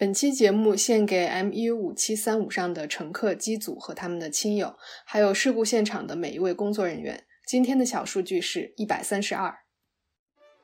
[0.00, 7.26] 本期节目献给 MU 五七三五上的乘客、机组和他们的亲友，还有事故现场的每一位工作人员。
[7.44, 9.52] 今天的小数据是一百三十二。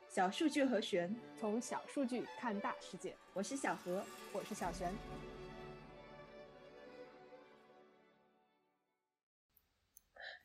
[0.09, 3.13] 小数据和玄，从小数据看大世界。
[3.33, 4.01] 我是小何，
[4.31, 4.89] 我是小玄。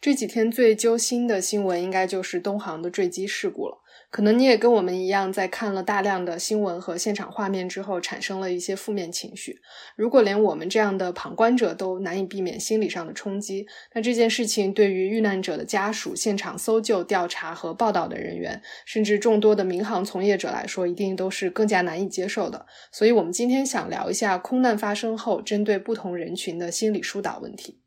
[0.01, 3.77] 这几天最揪心的新闻，应该就是东航的坠机事故了。
[4.11, 9.61] 可能你也跟我们一样，在看了大量的新闻和现场画面之后，产生了一些负面情绪。
[9.95, 22.65] 如果连我们这样的旁观者都难以避免心理上的冲击，那这件事情对于遇难者的家属、现场搜救、调查和报道的人员，甚至众多的民航从业者来说，一定都是更加难以接受的。
[22.91, 27.80] 所以，我们今天想聊一下空难发生后，针对不同人群的心理疏导问题。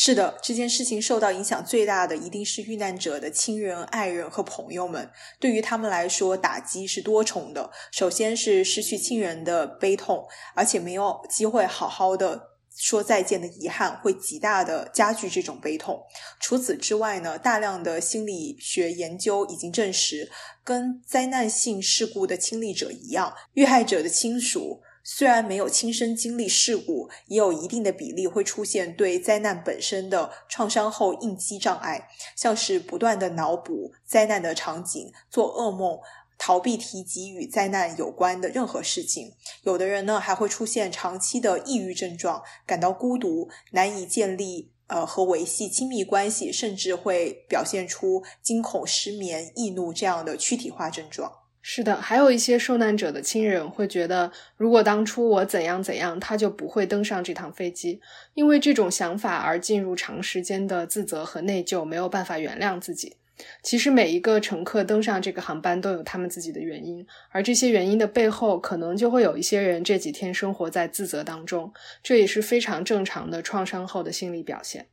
[0.00, 5.10] 是的，这件事情受到影响最大的一定是遇难者的亲人、爱人和朋友们。
[5.40, 7.68] 对于他们来说，打击是多重的。
[7.90, 12.40] 首先是失去亲人的悲痛，而且没有机会好好的
[12.76, 16.00] 说再见的遗憾，会极大的加剧这种悲痛。
[16.38, 20.30] 除此之外呢，大量的心理学研究已经证实，
[20.62, 24.80] 跟灾难性事故的亲历者一样，遇害者的亲属。
[25.10, 35.98] 虽然没有亲身经历事故，也有一定的比例会出现对灾难本身的创伤后应激障碍，像是不断的脑补灾难的场景、做噩梦、
[36.36, 39.32] 逃避提及与灾难有关的任何事情。
[39.62, 51.37] 有的人呢，还会出现长期的抑郁症状，感到孤独，难以建立呃和维系亲密关系，甚至会表现出惊恐、失眠、易怒这样的躯体化症状。
[51.60, 58.00] 是的，还有一些受难者的亲人会觉得，如果当初我怎样怎样，他就不会登上这趟飞机。
[58.34, 63.16] 因为这种想法而进入长时间的自责和内疚，没有办法原谅自己。
[63.62, 71.72] 其实每一个乘客登上这个航班都有他们自己的原因，而这些原因的背后，可能就会有一些人这几天生活在自责当中，
[72.02, 74.86] 这也是非常正常的创伤后的心理表现。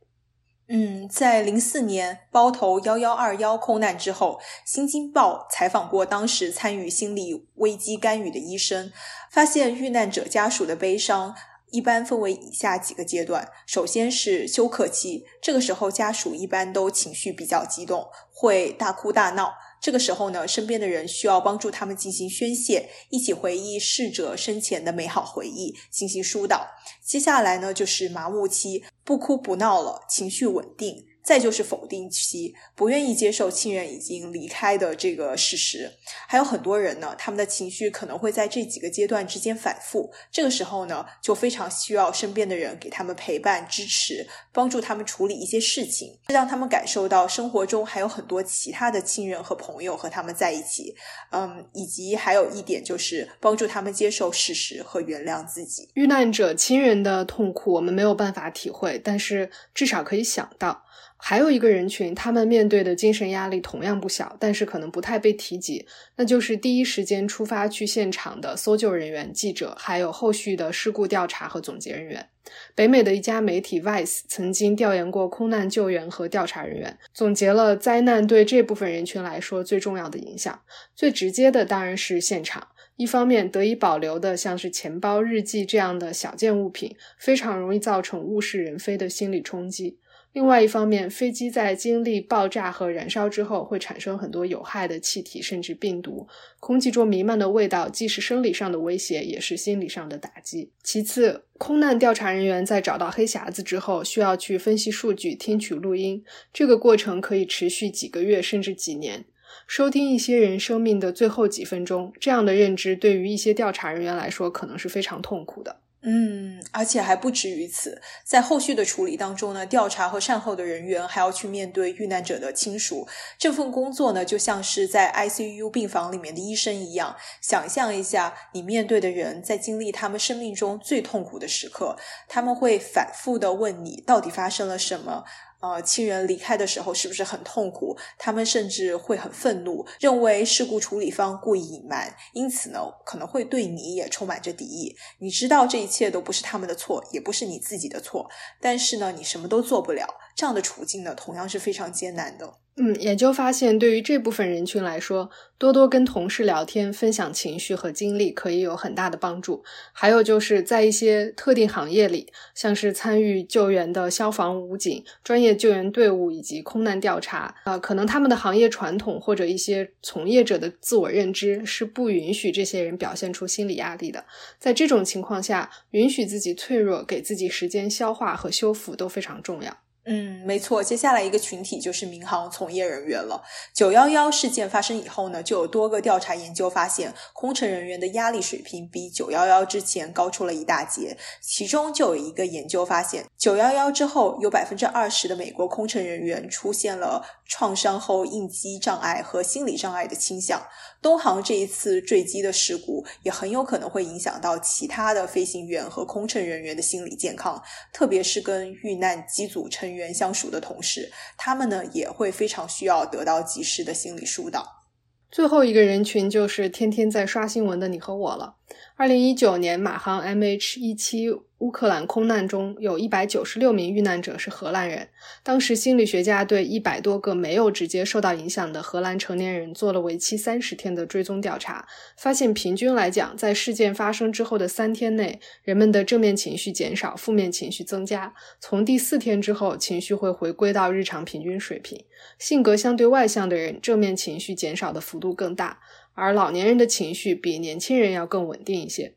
[0.68, 8.90] 嗯，在零四年包头幺幺二幺空难之后，《新京报》采访过当时参与心理危机干预的医生，
[9.30, 11.36] 发现遇难者家属的悲伤
[11.70, 19.54] 一般分为以下几个阶段：首先是休克期，这个时候家属一般都情绪比较激动，会大哭大闹。
[19.80, 26.66] 这个时候呢，身边的人需要帮助他们进行宣泄，一起回忆逝者生前的美好回忆，进行疏导。
[27.04, 31.06] 接下来呢，就是麻木期，不哭不闹了，情绪稳定。
[31.26, 35.90] 再就是否定期，不愿意接受亲人已经离开的这个事实。
[36.28, 40.08] 还有很多人呢，他们的情绪可能会在这几个阶段之间反复。
[40.30, 44.24] 这个时候呢，就非常需要身边的人给他们陪伴、支持，
[44.56, 50.94] 帮助他们处理一些事情，让他们感受到生活中还有很多其他的亲人和朋友和他们在一起。
[51.30, 55.90] 嗯，以及还有一点就是帮助他们接受事实和原谅自己。
[55.92, 60.84] 遇难者亲人的痛苦，我们没有办法体会，但是至少可以想到。
[61.18, 72.28] 还有一个人群，他们面对的精神压力同样不小，但是可能不太被提及，那就是第一时间出发去现场的搜救人员、记者，还有后续的事故调查和总结人员。
[72.74, 80.60] 北美的一家媒体 Vice 曾经调研过空难救援和调查人员，总结了灾难对这部分人群来说最重要的影响。
[80.94, 89.98] 最直接的当然是现场，一方面得以保留的像是钱包、日记这样的小件物品，非常容易造成物是人非的心理冲击。
[90.36, 96.28] 另外一方面，飞机在经历爆炸和燃烧之后，会产生很多有害的气体，甚至病毒。
[96.60, 100.70] 空气中弥漫的味道，既是生理上的威胁，也是心理上的打击。
[100.82, 109.24] 其次，空难调查人员在找到黑匣子之后，需要去分析数据、听取录音，这个过程可以持续几个月，甚至几年。
[109.66, 115.80] 收听一些人生命的最后几分钟，这样的认知对于一些调查人员来说，可能是非常痛苦的。
[116.08, 123.08] 嗯，而且还不止于此，在后续的处理当中呢，调查和善后的人员还要去面对遇难者的亲属。
[123.36, 127.16] 这份工作呢，就像是在 ICU 病房里面的医生一样。
[127.40, 131.96] 想象一下，你面对的人在经历他们生命中最痛苦的时刻，
[132.28, 135.24] 他们会反复的问你，到底发生了什么。
[135.66, 137.96] 呃，亲人离开的时候是不是很痛苦？
[138.18, 144.94] 他们甚至会很愤怒，认为事故处理方故意隐瞒，因此呢，可能会对你也充满着敌意。
[145.18, 148.28] 你知道这一切都不是他们的错，也不是你自己的错，
[148.60, 152.54] 但是呢，你什么都做不了，这样的处境呢，同样是非常艰难的。
[152.78, 159.64] 嗯，研究发现，对于这部分人群来说，多多跟同事聊天、分享情绪和经历，可以有很大的帮助。
[159.94, 174.22] 还有就是在一些特定行业里，像是参与救援的消防、武警、专业救援队伍以及空难调查，啊，可能他们的行业传统或者一些从业者的自我认知是不允许这些人表现出心理压力的。
[174.58, 179.74] 在这种情况下，允许自己脆弱，给自己时间消化和修复都非常重要。
[180.08, 180.84] 嗯，没错。
[180.84, 183.42] 接下来一个群体就是民航从业人员了。
[183.74, 191.16] 九幺幺事件发生以后呢，就有多个调查研究发现，空乘人员的压力水平比九幺幺之前高出了一大截。
[191.40, 200.62] 其中就有一个研究发现，九幺幺之后，有百分之二十的美国空乘人员出现了创伤后应激障碍和心理障碍的倾向。
[201.02, 207.60] 东航这一次坠机的事故，也很有可能会影响到其他的飞行员和空乘人员的心理健康，
[207.92, 214.84] 特别是跟遇难机组成员相熟的同事，他们呢也会非常需要得到及时的心理疏导。
[215.30, 218.56] 最后一个人群就是天天在刷新闻的你和我了。
[218.96, 225.08] 二零一九年马航 MH 一七乌克兰空难中有一百九十六名遇难者是荷兰人。
[225.42, 231.86] 当时心理学家对一百多个没有直接受到影响的荷兰成年人做了为期三十天的追踪调查，
[232.16, 238.34] 发现平均来讲，在事件发生之后的三天内，人们的正面情绪减少，负面情绪增加。
[238.60, 242.02] 从第四天之后，情绪会回归到日常平均水平。
[242.38, 245.78] 性格相对外向的人，正面情绪减少的幅度更大。
[246.16, 249.14] 而老年人的情绪比年轻人要更稳定一些。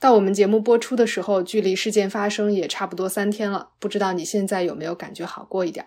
[0.00, 5.86] 到我们节目播出的时候，距离事件发生也差不多三天了，不知道你现在有没有感觉好过一点？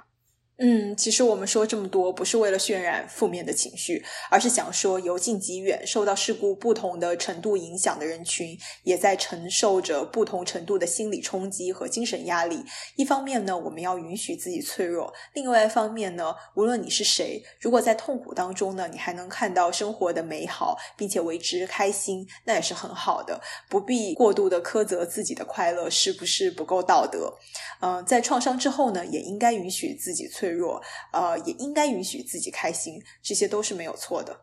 [0.63, 12.63] 嗯，其实我们说这么多，不是为了渲染负面的情绪，而是想说由近及远，受到事故不同的程度影响的人群，也在承受着不同程度的心理冲击和精神压力。
[12.95, 23.41] 一方面呢，我们要允许自己脆弱；另外一方面呢，无论你是谁，如果在痛苦当中呢，你还能看到生活的美好，并且为之开心，那也是很好的。
[23.67, 27.33] 不必过度的苛责自己的快乐是不是不够道德？
[27.79, 30.50] 嗯，在创伤之后呢，也应该允许自己脆。
[30.51, 30.81] 弱，
[31.11, 34.41] 呃，也应该允许自己开心，这些都是没有错的。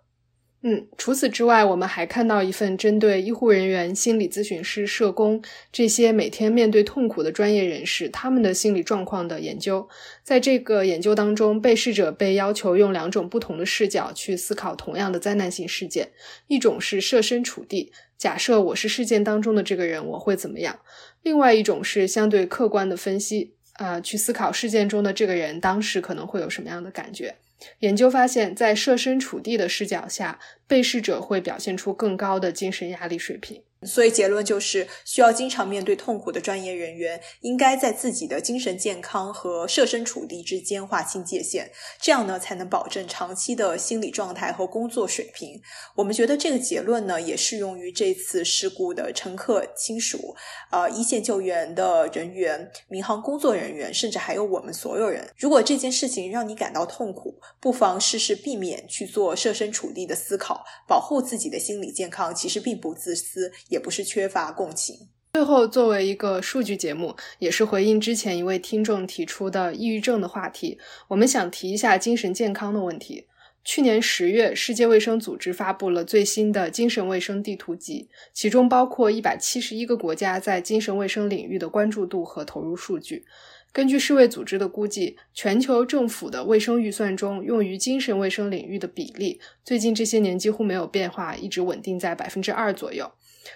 [0.63, 5.41] 嗯，除此之外，我们还看到一份针对医护人员、心理咨询师、社工
[5.71, 9.89] 这些每天面对痛苦的专业人士他们的心理状况的研究。
[10.25, 16.11] 在这个研究当中，被试者被要求用两种不同的视角去思考同样的灾难性事件：
[16.49, 20.75] 一种是设身处地，假设我是事件当中的这个人，我会怎么样；
[21.23, 23.55] 另外一种是相对客观的分析。
[23.79, 27.35] 啊，去思考事件中的这个人当时可能会有什么样的感觉？
[27.81, 30.39] 研究发现，在设身处地的视角下，
[30.69, 33.63] 被试者会表现出更高的精神压力水平。
[33.85, 41.71] 所以结论就是，需要经常面对痛苦的专业人员，应该在自己的精神健康和设身处地之间划清界限，
[42.01, 45.61] 这样呢，才能保证长期的心理状态和工作水平。
[45.95, 50.35] 我们觉得这个结论呢，也适用于这次事故的乘客亲属、
[50.73, 55.25] 呃一线救援的人员、民航工作人员，甚至还有我们所有人。
[55.37, 63.53] 如果这件事情让你感到痛苦，不妨试试避免去做设身处地的思考，保护自己的心理健康，其实并不自私。
[63.69, 65.09] 也不是缺乏共情。
[65.35, 70.79] 最后，作为一个数据节目，也是回应之前一位听众提出的抑郁症的话题，
[71.09, 73.27] 我们想提一下精神健康的问题。
[73.63, 83.25] 去年十月，世界卫生组织发布了最新的精神卫生地图集，其中包括一百七十一个国家在精神卫生领域的关注度和投入数据。
[83.71, 93.13] 根据世卫组织的估计，全球政府的卫生预算中用于精神卫生领域的比例，最近这些年几乎没有变化，一直稳定在百分之二左右。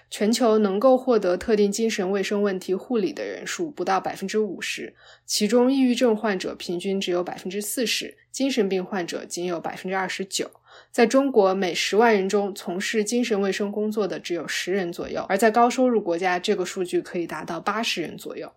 [0.09, 4.95] 全球能够获得特定精神卫生问题护理的人数不到百分之五十，
[5.25, 10.49] 其中抑郁症患者平均只有百分之四十，精神病患者仅有百分之二十九。
[10.91, 18.51] 在中国，每十万人中从事精神卫生工作的只有十人左右，而在高收入国家，这个数据可以达到八十人左右。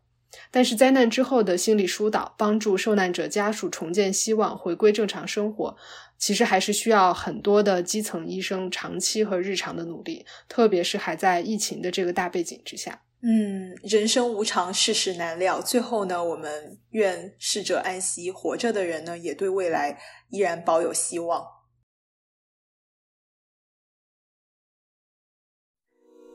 [0.50, 5.76] 但是灾难之后的心理疏导，帮助受难者家属重建希望，回归正常生活，
[6.18, 13.02] 其实还是需要很多的基层医生长期和日常的努力，特别是还在疫情的这个大背景之下。
[13.22, 15.60] 嗯，人生无常，世事难料。
[15.60, 19.98] 最后呢，我们愿逝者安息，活着的人呢，也对未来
[20.30, 21.55] 依然保有希望。